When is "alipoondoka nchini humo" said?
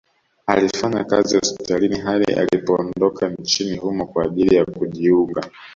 2.33-4.05